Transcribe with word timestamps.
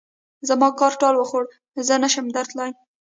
زما 0.49 0.67
کار 0.79 0.93
ټال 1.01 1.15
وخوړ؛ 1.17 1.45
زه 1.87 1.93
نه 2.03 2.09
شم 2.13 2.25
درتلای. 2.35 2.71